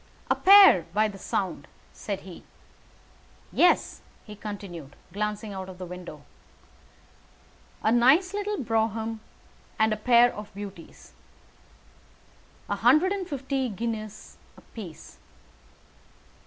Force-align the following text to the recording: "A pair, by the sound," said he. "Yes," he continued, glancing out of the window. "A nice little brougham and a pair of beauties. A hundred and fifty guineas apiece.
"A 0.31 0.35
pair, 0.35 0.87
by 0.95 1.07
the 1.07 1.19
sound," 1.19 1.67
said 1.93 2.21
he. 2.21 2.43
"Yes," 3.53 4.01
he 4.25 4.35
continued, 4.35 4.95
glancing 5.13 5.53
out 5.53 5.69
of 5.69 5.77
the 5.77 5.85
window. 5.85 6.23
"A 7.83 7.91
nice 7.91 8.33
little 8.33 8.57
brougham 8.57 9.19
and 9.77 9.93
a 9.93 9.97
pair 9.97 10.33
of 10.33 10.51
beauties. 10.55 11.13
A 12.67 12.77
hundred 12.77 13.11
and 13.11 13.29
fifty 13.29 13.69
guineas 13.69 14.37
apiece. 14.57 15.19